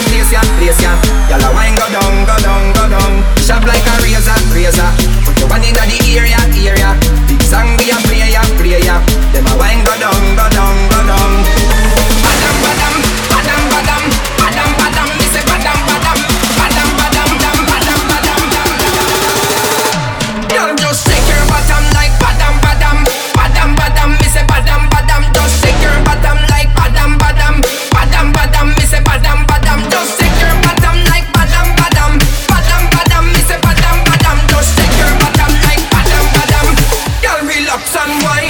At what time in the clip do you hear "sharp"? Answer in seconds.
3.38-3.64